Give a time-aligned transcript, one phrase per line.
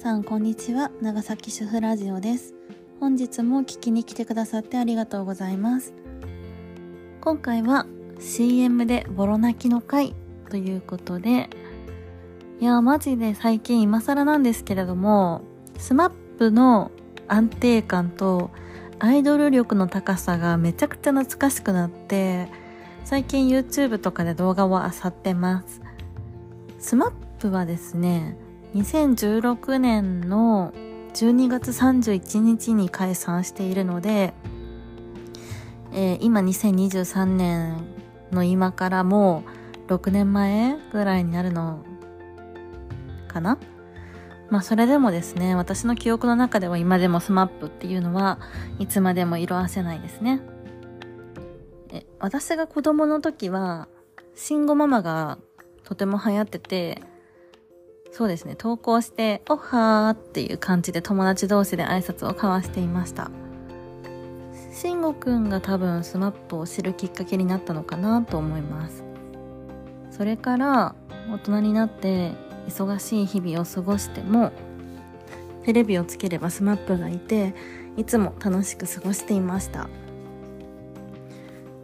[0.00, 0.90] さんこんにちは。
[1.02, 2.54] 長崎主婦ラジオです。
[3.00, 5.92] 本日も聞きに来てくださってありがとうございます。
[7.20, 7.84] 今回は
[8.18, 10.14] CM でボロ泣きの回
[10.48, 11.50] ということで
[12.60, 15.42] いやマジで最近今更なんですけれども
[15.74, 16.90] SMAP の
[17.28, 18.50] 安定感と
[19.00, 22.48] アイドル力の高さがめちゃくちゃ懐かしくなって
[23.04, 25.82] 最近 YouTube とかで動画を漁ってます。
[26.78, 28.38] SMAP はですね
[28.74, 30.72] 2016年の
[31.14, 34.32] 12月31日に解散しているので、
[35.92, 37.84] えー、今2023年
[38.30, 39.42] の今からも
[39.88, 41.84] う6年前ぐらいになるの
[43.28, 43.58] かな？
[44.50, 48.40] まあそれでもですね、私の記憶の中では今でも SMAP っていうのは
[48.80, 50.40] いつまでも色あせないですね。
[51.92, 53.88] え私が子供の時は、
[54.34, 55.38] 慎吾ママが
[55.84, 57.02] とても流行ってて、
[58.12, 63.30] そうですね、投稿して、おはーっていう感じで友達同士で挨拶を交わしていました。
[64.72, 69.04] 慎吾くんが多分 SMAP を知るきっかけになったのかなと思います。
[70.10, 70.94] それから
[71.32, 72.32] 大人になって
[72.68, 74.52] 忙しい日々を過ごしても
[75.64, 77.54] テレビをつければ SMAP がいて
[77.96, 79.88] いつも楽しく過ごしていました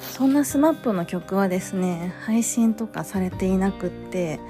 [0.00, 4.40] そんな SMAP の曲はですね配信とかされていなくって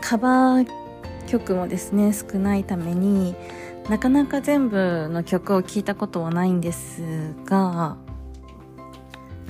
[0.00, 0.83] カバー
[1.24, 3.34] 曲もですね少ないために
[3.88, 7.02] なかなか全部の曲を聴いたことはないんです
[7.44, 7.96] が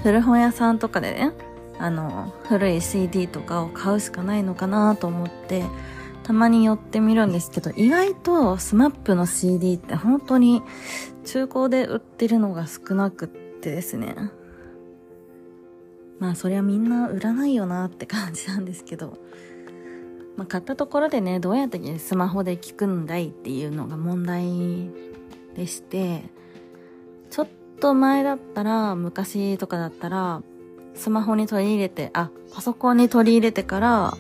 [0.02, 1.32] 古本屋さんとかでね
[1.78, 5.64] あの古い CD とかを買うしかないのかなと思って
[6.22, 10.62] たまに寄ってみるんですけど意外と SMAP の CD って本当に
[11.24, 14.14] 中古で売ってるのが少なくってですね。
[16.18, 19.18] まあそりゃみんな売らないよなって感じなんですけど。
[20.36, 24.90] まあ、買ったところでねどうやってスマホで聞くんだいっていうのが問題
[25.54, 26.22] でして
[27.30, 27.48] ちょっ
[27.80, 30.42] と前だったら昔とかだったら
[30.94, 34.16] スマホに取り入れてあパソコンに取り入れてから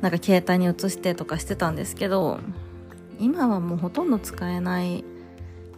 [0.00, 2.38] なんか携帯に移してとかしてたんですけど
[3.18, 5.04] 今はもうほとんど使えない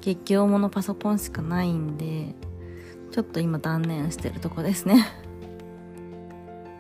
[0.01, 2.35] 激用ものパソコンしかないんで
[3.12, 5.06] ちょっと今断念してるとこですね。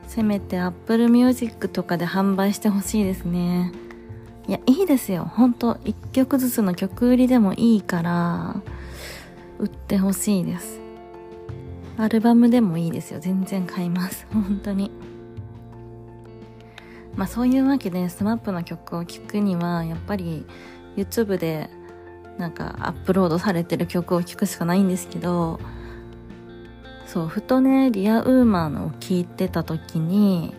[0.06, 3.72] せめて Apple Music とかで販売してほしいですね。
[4.48, 5.24] いや、いいですよ。
[5.24, 8.62] ほんと、1曲ずつの曲売りでもいいから、
[9.58, 10.80] 売ってほしいです。
[11.98, 13.20] アルバムでもいいですよ。
[13.20, 14.26] 全然買います。
[14.32, 14.90] 本当に。
[17.16, 20.46] まあそういうわけで SMAP の曲を聴くには、やっぱり
[20.96, 21.70] YouTube で
[22.38, 25.58] なんかアップロードされてる曲を聴くしかないんですけど、
[27.06, 30.54] そうふとねリアウーマンを聞いてた時に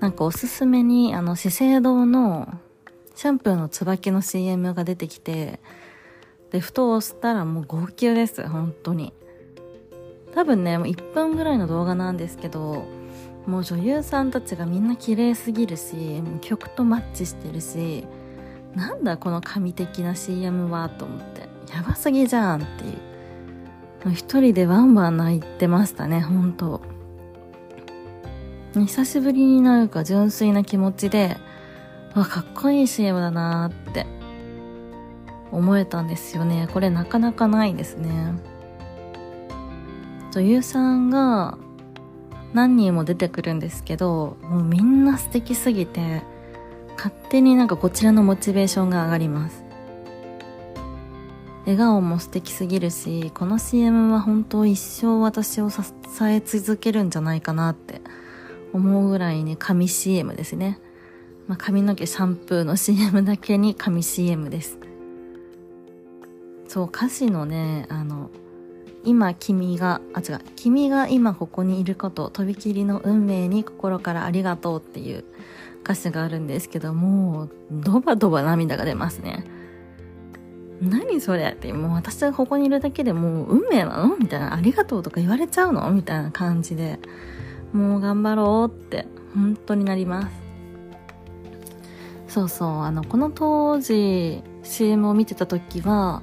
[0.00, 2.48] なんかおすすめにあの資生堂の
[3.14, 5.60] シャンプーの椿の CM が出てきて
[6.50, 9.12] でふと押したらもう号泣です本当に。
[10.34, 12.84] 多分ねもう1分ぐらいの動画なんですけど
[13.46, 18.06] もう女優さんたちがみんな綺麗すぎるし曲とマッチしてるし
[18.74, 21.48] なんだこの神的な CM はと思って。
[21.72, 23.17] やばすぎじゃんっていう。
[24.06, 26.80] 一人でワンワン泣いてましたね、本当
[28.74, 31.36] 久しぶりになんか純粋な気持ちで、
[32.14, 34.06] わ、かっこいい CM だなーって
[35.50, 36.68] 思えたんですよね。
[36.72, 38.34] これなかなかないですね。
[40.32, 41.58] 女優さんが
[42.52, 46.22] 何人も出てくるんですけど、もうみんな素敵すぎて、
[46.96, 49.64] 勝手になんかこちらのモチベーションが上がります。
[51.68, 55.82] 笑顔も素敵すぎるしこの CM は本当一生私を支
[56.22, 58.00] え続けるんじゃないかなって
[58.72, 60.80] 思うぐらいに神 CM ですね、
[61.46, 64.78] まあ、髪の毛シャンプーの CM だけに神 CM です。
[66.68, 68.30] そう歌詞のねあの
[69.04, 75.24] 今君があ違う君が今ここにいることとびきりの運命に心からありがとうっていう
[75.84, 79.57] 歌詞があるんですけどもうドバドバ涙が出ますね。
[80.80, 86.98] 何それってもう私がここにいるだけでもう運命なのみたいなありがとうとか言われちゃうのみたいな感じで
[87.72, 90.48] もう頑張ろうって本当になります。
[92.28, 96.22] そうそうあのこの当時 CM を見てた時は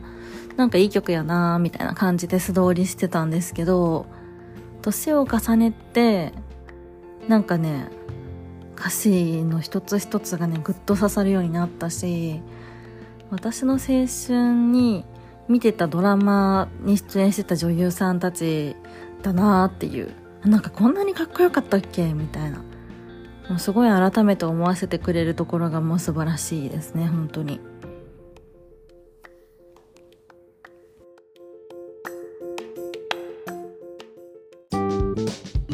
[0.56, 4.06] なんかいい曲やなみたいな感じで素通りしてたんですけど
[4.82, 6.32] 年を重ねて
[7.28, 7.90] なんかね
[8.78, 12.42] 歌詞の一つ一つがねぐっと刺さるようになったし
[13.36, 15.04] 私の青春に
[15.50, 18.78] 見てたドラマに出演してた女優さんたち
[19.22, 20.10] だなーっていう
[20.46, 22.60] なんかこんなにかっこよかったっけみたいな
[23.50, 27.60] もうすごい改めて思わせてくれるところがもう素晴らしいですね本当に。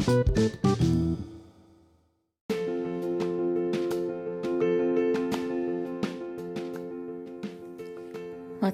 [0.04, 0.41] thank you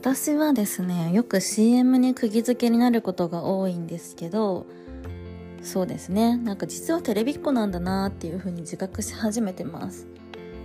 [0.09, 4.65] 私はですねよく CM に釘付けになることが多いんですけど
[5.61, 6.39] そうですね。
[6.39, 10.07] なんか実はテレビっ子なんだなっていう風に自覚し始めてます。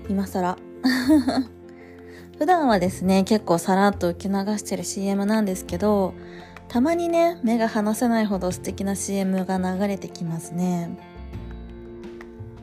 [0.07, 0.57] 今更。
[2.39, 6.13] 普段はですね結構さらっと受け流してる CM なんですけど
[6.69, 10.97] たまにね目が離せないほど素敵な CM が流れてきますね。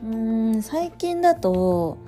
[0.03, 1.99] うーん最近だと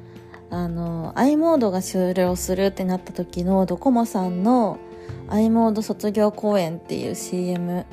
[0.53, 4.77] あの i モードが終了するってなった時のドコモさんの
[5.27, 7.87] i モード卒業公演っていう CM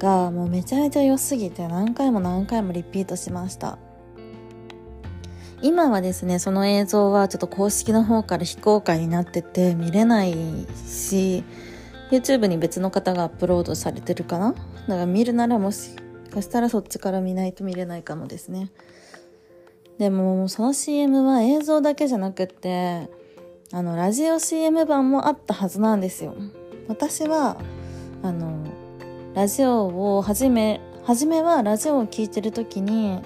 [0.00, 3.78] がもうめちゃめちゃ良すぎて何回も何回もリピートしました。
[5.62, 10.34] 今はですねその映像はちょっと公式の方から非公開になってて見れない
[10.88, 11.44] し
[12.10, 14.54] YouTube に別の方がアップロードされてるかな？
[14.54, 15.94] だから見るならもし
[16.32, 18.72] かしたらそっちから見ないと見れないかもですね。
[19.98, 23.08] でもその CM は映像だけじゃなくって
[23.72, 26.34] あのラジオ CM 版もあったはずなんですよ。
[26.88, 27.56] 私は
[28.22, 28.66] あの
[29.34, 33.20] ラジオを始め初めはラジオを聴いてる時に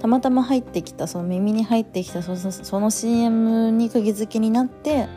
[0.00, 5.08] たまたま入ってきたその耳に入ってきたそその CM に釘付けになって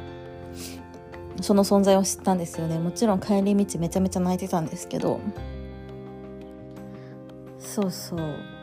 [1.42, 2.80] その存在を知ったんですよね。
[2.80, 5.20] もちろん帰り道めちゃめちゃ泣いてたんですけど。
[7.60, 8.57] そうそう。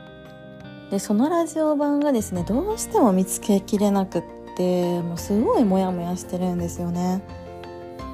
[0.90, 4.22] でそのラジオ版がですねどうしても見つけきれなくっ
[4.56, 7.22] てもうすごいモヤモヤしてるんですよね。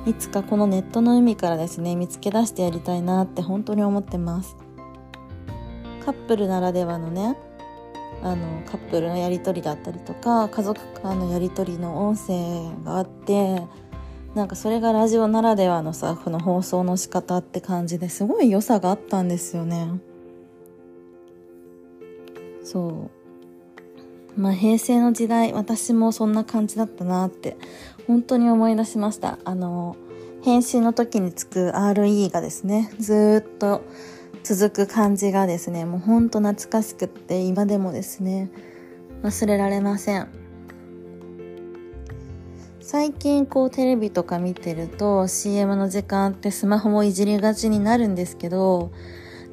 [0.07, 4.57] いつかこのネットの海からですね見つけ出してやりたいなって本当に思ってます。
[6.05, 7.37] カップルならではのね
[8.23, 13.63] あのカップルのやり取りだったりとか家族間のやり取りの音声があって
[14.35, 20.01] なんかそれがラジオならではのさこの放送の仕方って感じですごい良さがあったんですよね。
[22.71, 23.11] そ
[24.37, 24.41] う。
[24.41, 27.57] まあ平成の時代私もそんな感じだったなって
[28.07, 29.39] 本当に思い出しました。
[29.45, 29.97] あの
[30.43, 33.83] 返信の時につく RE がですねずっと
[34.45, 38.51] 続く感じがですねもうほんと懐かしくって今でもですね
[39.23, 40.29] 忘れられません。
[42.81, 48.91] 最近こうテレビとか見てると CM の時間ってスマホもいじりがちになるんですけど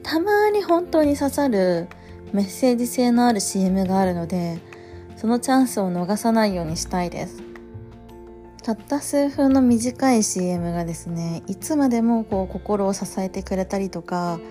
[0.01, 1.87] たまに本当に刺さる
[2.33, 4.59] メッセージ性のある CM があるので
[5.15, 7.41] そのチャンスを逃さないようにしたいです。
[8.67, 14.41] たった数分の短い CM がですねいつまでもこう心を支えてくれたりとか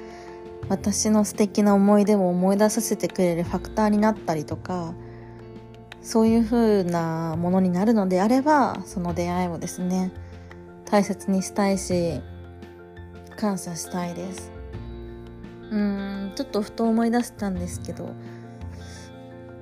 [0.71, 4.95] 私の素敵な思い出を思い出させてくれるファクターになったりとか
[6.01, 10.13] そういう風なものになるのであればその出会いをですね
[10.87, 12.23] 大切にしたいし
[13.37, 14.56] 感謝したいです。
[15.71, 18.11] うんちょっとふと思い出したんですけど。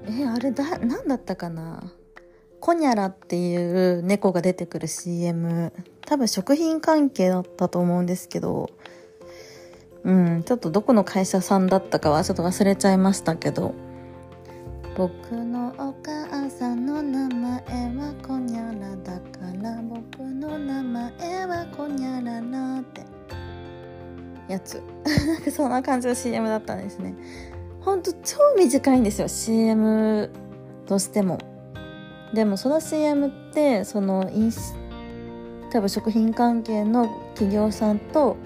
[0.06, 1.92] えあれだ何だったかな？
[2.60, 3.56] コニャラってい
[3.98, 5.72] う猫が出てくる CM
[6.06, 8.70] 多分食品関係だったと思うんですけど。
[10.04, 13.74] うんちょっとどこの会社さんだったかはちょっと忘れちゃいましたけど。
[14.96, 17.52] 僕のお母さんの名前
[17.96, 19.20] はコニャラだか
[19.60, 22.63] ら僕の名前はコニャララって
[24.48, 24.82] やつ。
[25.50, 27.14] そんな感じの CM だったんですね。
[27.80, 30.30] ほんと超短いんですよ CM
[30.86, 31.38] としても。
[32.32, 34.74] でもその CM ってそのインス
[35.70, 38.36] 多分食品関係の企業さんと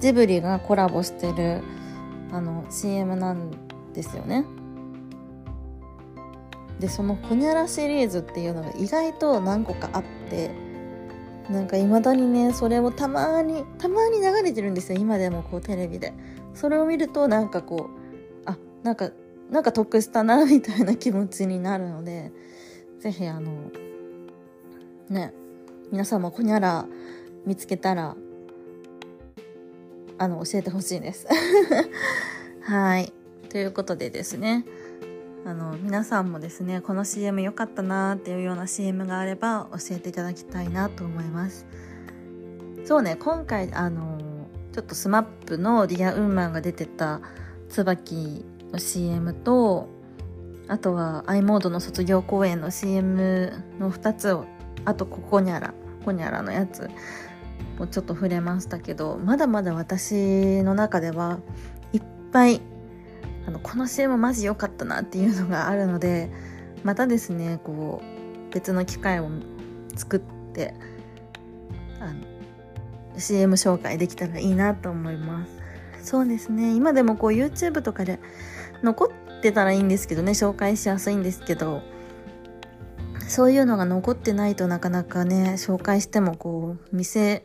[0.00, 1.62] ジブリがコラボしてる
[2.32, 3.50] あの CM なん
[3.92, 4.44] ですよね。
[6.80, 10.67] でその「コニャラ」シリーズっていうのが意外と何個かあって。
[11.50, 16.12] なんか未だにねそれをたまにたまに流れてるんですよ今でもこうテレビで。
[16.54, 19.10] それを見るとなんかこうあなんか
[19.50, 22.32] なんか得したなみたいな気持ちになるので
[23.00, 23.70] 是非あの
[25.08, 25.32] ね
[25.92, 26.84] 皆さんもこにゃら
[27.46, 28.16] 見つけたら
[30.18, 31.26] あの教えてほしいです。
[32.62, 33.12] はい。
[33.48, 34.64] ということでですね。
[35.48, 41.64] あの皆さんもですねこの CM 良かったなっていうような CM があれば教えていただきたいなと思います。
[42.84, 44.18] そうね今回あの
[44.74, 47.22] ちょっと SMAP のディア・ウーマンが出てた
[47.70, 49.88] 椿の CM と
[50.68, 53.50] あとは i モードの卒業公演の CM
[53.80, 54.44] の2つを
[54.84, 55.74] あとここにゃらこ
[56.04, 56.90] こにゃらのやつ
[57.78, 61.38] をちょっと触れましたけどまだまだ私の中では
[61.94, 62.02] いっ
[62.32, 62.60] ぱい
[63.48, 66.30] あのこの CM マジ良かったなっていうのがあるので
[66.84, 69.30] またですねこう別の機会を
[69.96, 70.20] 作っ
[70.52, 70.74] て
[71.98, 76.10] あの CM 紹介できたらいいなと思います。
[76.10, 76.74] そうですね。
[76.74, 78.20] 今でもこう YouTube とかで
[78.82, 81.80] 残ってたらいいんですけどね紹介しやすいんですけど
[83.28, 87.44] そういうのが残ってないとなかなかね紹介してもこう店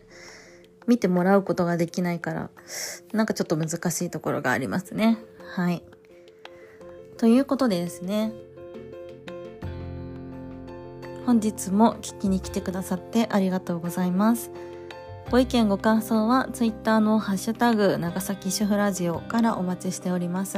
[0.86, 2.50] 見てもらうことができないから
[3.14, 5.18] なんかちょっと難しいところがありますね。
[5.56, 5.82] はい。
[7.24, 8.34] ということでですね
[11.26, 14.52] 本日も聞きに来てくださってありがとうございます。
[15.32, 20.58] ご意見ご感想は Twitter のハッシュタグ長崎主婦ラジオからお待ちしております。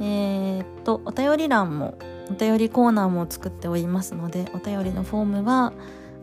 [0.00, 1.98] えー、っと、お便り欄も、
[2.30, 5.74] お便りコーナーも作っておりますので、お便りのフォームは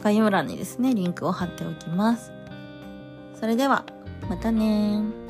[0.02, 2.32] 概要欄にですね、リンクを貼っておきます。
[3.40, 3.86] それでは、
[4.28, 5.29] またね